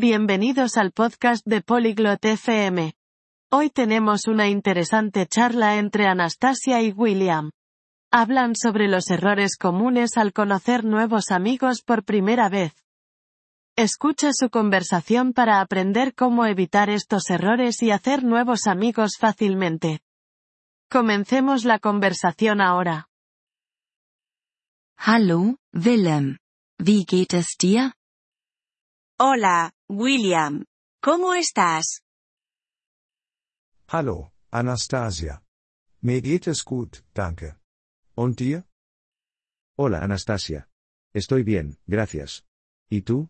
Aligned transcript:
Bienvenidos 0.00 0.78
al 0.78 0.92
podcast 0.92 1.46
de 1.46 1.60
Polyglot 1.60 2.24
FM. 2.24 2.94
Hoy 3.50 3.68
tenemos 3.68 4.28
una 4.28 4.48
interesante 4.48 5.26
charla 5.26 5.76
entre 5.76 6.06
Anastasia 6.06 6.80
y 6.80 6.90
William. 6.90 7.50
Hablan 8.10 8.56
sobre 8.56 8.88
los 8.88 9.10
errores 9.10 9.58
comunes 9.58 10.16
al 10.16 10.32
conocer 10.32 10.86
nuevos 10.86 11.30
amigos 11.30 11.82
por 11.82 12.02
primera 12.02 12.48
vez. 12.48 12.72
Escucha 13.76 14.30
su 14.32 14.48
conversación 14.48 15.34
para 15.34 15.60
aprender 15.60 16.14
cómo 16.14 16.46
evitar 16.46 16.88
estos 16.88 17.28
errores 17.28 17.82
y 17.82 17.90
hacer 17.90 18.24
nuevos 18.24 18.66
amigos 18.68 19.18
fácilmente. 19.18 20.00
Comencemos 20.90 21.66
la 21.66 21.78
conversación 21.78 22.62
ahora. 22.62 23.10
Hallo, 24.96 25.56
Willem. 25.74 26.38
Wie 26.78 27.04
geht 27.04 27.34
es 27.34 27.48
dir? 27.60 27.92
Hola, 29.22 29.70
William. 29.86 30.64
¿Cómo 31.02 31.34
estás? 31.34 32.00
Hallo, 33.88 34.32
Anastasia. 34.50 35.42
Mir 36.00 36.22
geht 36.22 36.46
es 36.46 36.64
gut, 36.64 37.04
danke. 37.12 37.54
Und 38.16 38.38
dir? 38.38 38.64
Hola 39.76 39.98
Anastasia. 39.98 40.66
Estoy 41.12 41.42
bien, 41.42 41.76
gracias. 41.86 42.46
¿Y 42.88 43.02
tú? 43.02 43.28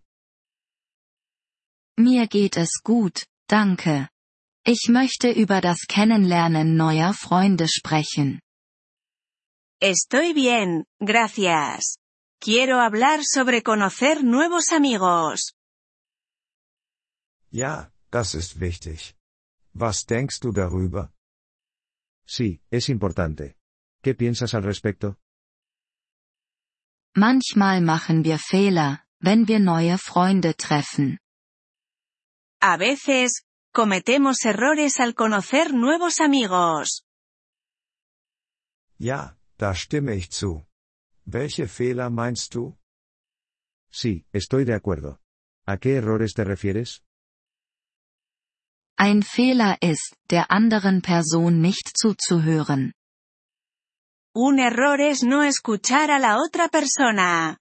Mir 1.98 2.28
geht 2.28 2.56
es 2.56 2.80
gut, 2.84 3.26
danke. 3.48 4.10
Ich 4.64 4.88
möchte 4.88 5.32
über 5.32 5.60
das 5.60 5.88
Kennenlernen 5.88 6.76
neuer 6.76 7.14
Freunde 7.14 7.66
sprechen. 7.66 8.38
Estoy 9.80 10.34
bien, 10.34 10.84
gracias. 11.00 11.96
Quiero 12.38 12.78
hablar 12.78 13.24
sobre 13.24 13.64
conocer 13.64 14.22
nuevos 14.22 14.70
amigos. 14.70 15.56
Ja, 17.52 17.92
das 18.10 18.34
ist 18.34 18.60
wichtig. 18.60 19.16
Was 19.74 20.06
denkst 20.06 20.40
du 20.40 20.52
darüber? 20.52 21.12
Sí, 22.26 22.62
es 22.70 22.88
importante. 22.88 23.56
¿Qué 24.02 24.14
piensas 24.14 24.54
al 24.54 24.62
respecto? 24.62 25.16
Manchmal 27.16 27.80
machen 27.80 28.22
wir 28.24 28.38
Fehler, 28.38 29.04
wenn 29.20 29.48
wir 29.48 29.58
neue 29.58 29.98
Freunde 29.98 30.54
treffen. 30.54 31.18
A 32.60 32.76
veces, 32.76 33.44
cometemos 33.72 34.44
errores 34.44 35.00
al 35.00 35.14
conocer 35.14 35.74
nuevos 35.74 36.20
amigos. 36.20 37.04
Ja, 38.98 39.36
da 39.58 39.74
stimme 39.74 40.14
ich 40.14 40.30
zu. 40.30 40.66
Welche 41.24 41.66
Fehler 41.68 42.10
meinst 42.10 42.54
du? 42.54 42.76
Sí, 43.90 44.24
estoy 44.32 44.64
de 44.64 44.74
acuerdo. 44.74 45.20
¿A 45.66 45.78
qué 45.78 45.96
errores 45.96 46.34
te 46.34 46.44
refieres? 46.44 47.02
Ein 49.02 49.22
Fehler 49.22 49.78
ist, 49.80 50.14
der 50.28 50.50
anderen 50.50 51.00
Person 51.00 51.62
nicht 51.62 51.90
zuzuhören. 51.96 52.92
Un 54.36 54.58
error 54.58 54.98
es 55.00 55.22
no 55.22 55.42
escuchar 55.42 56.10
a 56.10 56.18
la 56.18 56.36
otra 56.36 56.68
persona. 56.68 57.56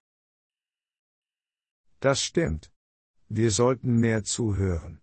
Das 1.98 2.20
stimmt. 2.22 2.70
Wir 3.30 3.50
sollten 3.52 3.98
mehr 4.00 4.22
zuhören. 4.22 5.00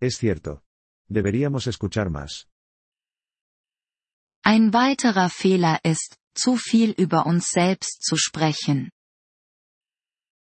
Es 0.00 0.16
cierto. 0.16 0.62
Deberíamos 1.10 1.66
escuchar 1.66 2.08
más. 2.08 2.46
Ein 4.42 4.72
weiterer 4.72 5.28
Fehler 5.28 5.78
ist, 5.84 6.16
zu 6.34 6.56
viel 6.56 6.92
über 6.92 7.26
uns 7.26 7.50
selbst 7.50 8.02
zu 8.02 8.16
sprechen. 8.16 8.90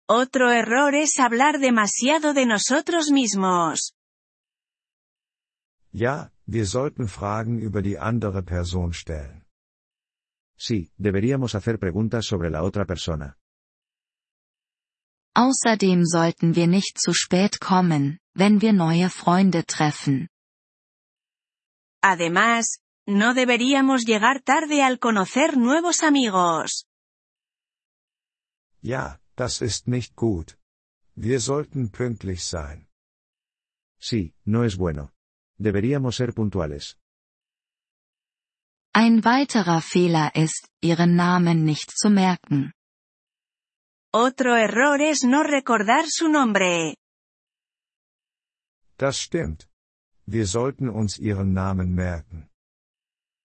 Otro 0.09 0.49
error 0.49 0.95
es 0.95 1.19
hablar 1.19 1.59
demasiado 1.59 2.35
de 2.35 2.47
nosotros 2.47 3.11
mismos. 3.11 3.95
Ja, 5.93 6.31
wir 6.47 6.67
sollten 6.67 7.09
Fragen 7.09 7.59
über 7.59 7.83
die 7.83 7.99
andere 7.99 8.43
Person 8.43 8.93
stellen. 8.93 9.45
Sí, 10.57 10.93
deberíamos 10.99 11.55
hacer 11.55 11.79
preguntas 11.79 12.27
sobre 12.27 12.51
la 12.51 12.63
otra 12.63 12.85
persona. 12.85 13.37
Außerdem 15.35 16.05
sollten 16.05 16.55
wir 16.55 16.67
nicht 16.67 16.99
zu 16.99 17.13
spät 17.15 17.61
kommen, 17.61 18.19
wenn 18.35 18.61
wir 18.61 18.73
neue 18.73 19.11
Freunde 19.11 19.65
treffen. 19.65 20.29
Además, 22.03 22.81
no 23.07 23.35
deberíamos 23.35 24.05
llegar 24.05 24.41
tarde 24.43 24.83
al 24.83 24.99
conocer 24.99 25.57
nuevos 25.57 26.03
amigos. 26.03 26.85
Ja, 28.83 29.21
das 29.37 29.61
ist 29.61 29.89
nicht 29.89 30.15
gut. 30.17 30.59
Wir 31.15 31.41
sollten 31.41 31.91
pünktlich 31.91 32.45
sein. 32.45 32.87
Sí, 33.99 34.35
no 34.45 34.65
es 34.65 34.77
bueno. 34.77 35.11
Deberíamos 35.61 36.17
ser 36.17 36.33
puntuales. 36.33 36.97
Ein 38.95 39.23
weiterer 39.25 39.83
Fehler 39.83 40.35
ist, 40.35 40.69
ihren 40.81 41.17
Namen 41.17 41.65
nicht 41.65 41.91
zu 41.95 42.09
merken. 42.09 42.73
Otro 44.13 44.57
error 44.57 45.01
es 45.01 45.23
no 45.23 45.43
recordar 45.43 46.05
su 46.09 46.29
nombre. 46.29 46.97
Das 48.97 49.19
stimmt. 49.21 49.69
Wir 50.27 50.47
sollten 50.47 50.89
uns 50.89 51.19
ihren 51.19 51.53
Namen 51.53 51.95
merken. 51.95 52.49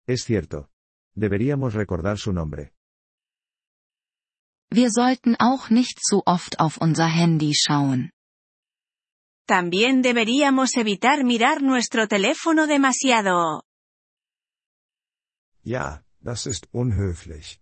Es 0.07 0.23
cierto. 0.23 0.69
Deberíamos 1.13 1.73
recordar 1.73 2.17
su 2.17 2.31
nombre. 2.31 2.71
Wir 4.71 4.89
sollten 4.91 5.35
auch 5.39 5.69
nicht 5.69 5.99
zu 6.01 6.23
oft 6.25 6.59
auf 6.59 6.77
unser 6.77 7.07
Handy 7.07 7.53
schauen. 7.53 8.11
También 9.47 10.01
deberíamos 10.01 10.75
evitar 10.75 11.23
mirar 11.23 11.61
nuestro 11.61 12.09
teléfono 12.09 12.67
demasiado. 12.67 13.63
Ja, 15.63 16.03
das 16.19 16.47
ist 16.47 16.67
unhöflich. 16.73 17.61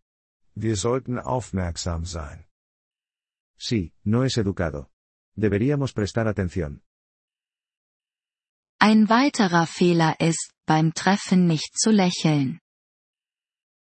Wir 0.56 0.78
sollten 0.78 1.20
aufmerksam 1.20 2.06
sein. 2.06 2.48
Sí, 3.58 3.94
no 4.04 4.24
es 4.24 4.38
educado. 4.38 4.90
Deberíamos 5.36 5.94
prestar 5.94 6.28
atención. 6.28 6.82
Ein 8.80 9.08
weiterer 9.08 9.68
Fehler 9.68 10.16
ist, 10.20 10.54
beim 10.66 10.92
Treffen 10.92 11.46
nicht 11.46 11.78
zu 11.78 11.92
lächeln. 11.92 12.62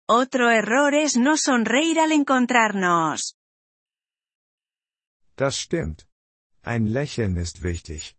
Otro 0.09 0.51
error 0.51 0.95
es 0.95 1.17
no 1.17 1.37
sonreír 1.37 2.01
al 2.01 2.11
encontrarnos. 2.11 3.37
Das 5.37 5.59
stimmt. 5.59 6.09
Ein 6.67 6.87
Lächeln 6.87 7.37
ist 7.37 7.63
wichtig. 7.63 8.17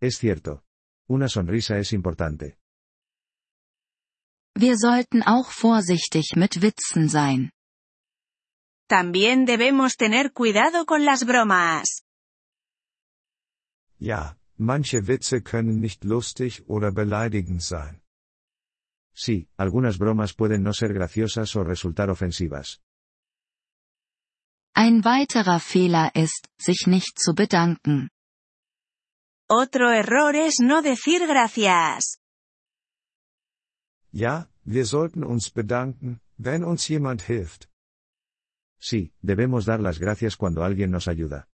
Es 0.00 0.18
cierto. 0.18 0.62
Una 1.06 1.28
sonrisa 1.28 1.76
es 1.78 1.92
importante. 1.92 2.56
Wir 4.56 4.76
sollten 4.76 5.22
auch 5.22 5.50
vorsichtig 5.52 6.34
mit 6.34 6.62
Witzen 6.62 7.08
sein. 7.08 7.52
También 8.88 9.46
debemos 9.46 9.96
tener 9.96 10.32
cuidado 10.32 10.84
con 10.84 11.04
las 11.04 11.24
bromas. 11.24 12.02
Ja, 14.00 14.36
manche 14.56 15.06
Witze 15.06 15.40
können 15.40 15.78
nicht 15.78 16.04
lustig 16.04 16.68
oder 16.68 16.90
beleidigend 16.90 17.62
sein. 17.62 18.02
Sí, 19.14 19.48
algunas 19.56 19.98
bromas 19.98 20.34
pueden 20.34 20.64
no 20.64 20.72
ser 20.72 20.92
graciosas 20.92 21.54
o 21.54 21.62
resultar 21.62 22.10
ofensivas. 22.10 22.80
Ein 24.80 25.04
weiterer 25.04 25.58
Fehler 25.58 26.14
ist, 26.14 26.46
sich 26.56 26.86
nicht 26.86 27.18
zu 27.18 27.34
bedanken. 27.34 28.10
Otro 29.48 29.88
error 29.90 30.34
es 30.34 30.60
no 30.60 30.82
decir 30.82 31.26
gracias. 31.26 32.18
Ja, 34.12 34.46
wir 34.62 34.86
sollten 34.86 35.24
uns 35.24 35.50
bedanken, 35.50 36.20
wenn 36.36 36.62
uns 36.62 36.86
jemand 36.86 37.22
hilft. 37.22 37.68
Sí, 38.78 39.12
debemos 39.20 39.64
dar 39.64 39.80
las 39.80 39.98
gracias 39.98 40.36
cuando 40.36 40.62
alguien 40.62 40.92
nos 40.92 41.08
ayuda. 41.08 41.48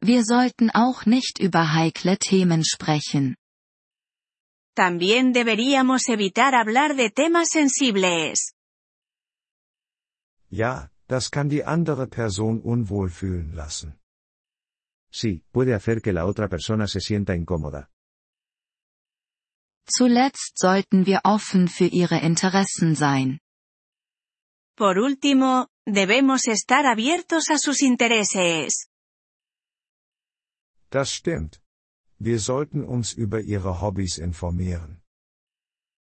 Wir 0.00 0.22
sollten 0.24 0.70
auch 0.70 1.04
nicht 1.04 1.40
über 1.40 1.74
heikle 1.74 2.16
Themen 2.16 2.62
sprechen. 2.64 3.34
También 4.76 5.32
deberíamos 5.32 6.08
evitar 6.08 6.54
hablar 6.54 6.94
de 6.94 7.10
temas 7.10 7.48
sensibles. 7.48 8.54
Ja, 10.52 10.93
das 11.14 11.30
kann 11.30 11.48
die 11.48 11.64
andere 11.76 12.06
Person 12.08 12.60
unwohl 12.60 13.08
fühlen 13.08 13.52
lassen. 13.54 13.88
Sí, 15.20 15.32
puede 15.52 15.72
hacer 15.78 16.00
que 16.00 16.12
la 16.12 16.24
otra 16.26 16.48
persona 16.48 16.88
se 16.88 17.00
sienta 17.00 17.32
incómoda. 17.42 17.88
Zuletzt 19.86 20.58
sollten 20.58 21.06
wir 21.06 21.20
offen 21.24 21.68
für 21.68 21.86
ihre 21.86 22.18
Interessen 22.30 22.96
sein. 22.96 23.38
Por 24.76 24.98
último, 24.98 25.68
debemos 25.86 26.48
estar 26.48 26.84
abiertos 26.84 27.44
a 27.54 27.58
sus 27.58 27.80
intereses. 27.82 28.88
Das 30.90 31.12
stimmt. 31.12 31.60
Wir 32.18 32.40
sollten 32.40 32.82
uns 32.82 33.12
über 33.12 33.40
ihre 33.40 33.80
Hobbys 33.82 34.18
informieren. 34.18 35.02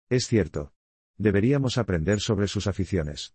Es 0.09 0.27
cierto. 0.27 0.71
Deberíamos 1.17 1.77
aprender 1.77 2.19
sobre 2.21 2.47
sus 2.47 2.67
aficiones. 2.67 3.33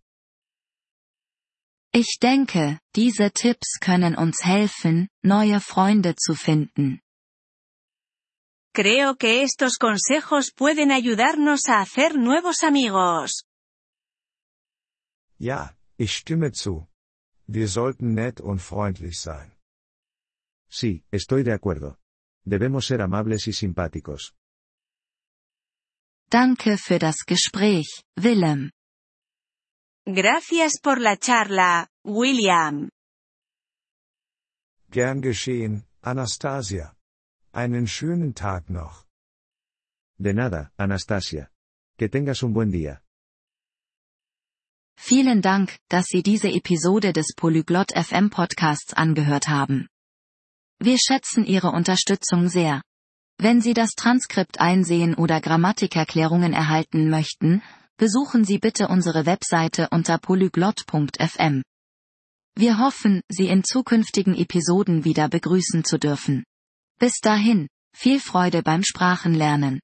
Ich 1.99 2.19
denke, 2.21 2.79
diese 2.95 3.31
Tipps 3.31 3.79
können 3.81 4.15
uns 4.15 4.45
helfen, 4.45 5.09
neue 5.23 5.59
Freunde 5.59 6.13
zu 6.15 6.35
finden. 6.35 7.01
Creo 8.71 9.15
que 9.15 9.41
estos 9.41 9.79
consejos 9.79 10.51
pueden 10.53 10.91
ayudarnos 10.91 11.61
a 11.67 11.81
hacer 11.81 12.13
nuevos 12.15 12.61
amigos. 12.61 13.45
Ja, 15.39 15.75
ich 15.97 16.13
stimme 16.13 16.51
zu. 16.51 16.87
Wir 17.47 17.67
sollten 17.67 18.13
nett 18.13 18.41
und 18.41 18.59
freundlich 18.59 19.19
sein. 19.19 19.51
Sí, 20.69 21.03
estoy 21.09 21.41
de 21.43 21.53
acuerdo. 21.53 21.97
Debemos 22.45 22.85
ser 22.85 23.01
amables 23.01 23.47
y 23.47 23.53
simpáticos. 23.53 24.35
Danke 26.29 26.77
für 26.77 26.99
das 26.99 27.25
Gespräch, 27.25 28.03
Willem. 28.15 28.69
Gracias 30.09 30.79
por 30.81 31.01
la 31.01 31.17
charla, 31.17 31.89
William. 32.05 32.87
Gern 34.89 35.21
geschehen, 35.21 35.83
Anastasia. 36.01 36.95
Einen 37.51 37.87
schönen 37.87 38.33
Tag 38.33 38.69
noch. 38.69 39.03
De 40.17 40.33
nada, 40.33 40.71
Anastasia. 40.77 41.49
Que 41.97 42.07
tengas 42.07 42.41
un 42.41 42.53
buen 42.53 42.71
día. 42.71 43.01
Vielen 44.97 45.41
Dank, 45.41 45.75
dass 45.89 46.05
Sie 46.05 46.23
diese 46.23 46.47
Episode 46.47 47.11
des 47.11 47.33
Polyglot 47.35 47.91
FM 47.91 48.29
Podcasts 48.29 48.93
angehört 48.93 49.49
haben. 49.49 49.89
Wir 50.79 50.97
schätzen 50.99 51.43
Ihre 51.45 51.71
Unterstützung 51.71 52.47
sehr. 52.47 52.81
Wenn 53.37 53.59
Sie 53.59 53.73
das 53.73 53.91
Transkript 53.91 54.61
einsehen 54.61 55.15
oder 55.15 55.41
Grammatikerklärungen 55.41 56.53
erhalten 56.53 57.09
möchten, 57.09 57.61
besuchen 57.97 58.45
Sie 58.45 58.59
bitte 58.59 58.87
unsere 58.87 59.25
Webseite 59.25 59.89
unter 59.91 60.17
polyglot.fm. 60.17 61.63
Wir 62.55 62.79
hoffen, 62.79 63.21
Sie 63.29 63.47
in 63.47 63.63
zukünftigen 63.63 64.35
Episoden 64.35 65.03
wieder 65.03 65.29
begrüßen 65.29 65.83
zu 65.83 65.99
dürfen. 65.99 66.43
Bis 66.99 67.19
dahin, 67.21 67.67
viel 67.93 68.19
Freude 68.19 68.63
beim 68.63 68.83
Sprachenlernen. 68.83 69.79